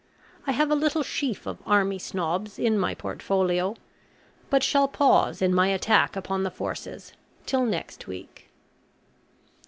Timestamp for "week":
8.07-8.49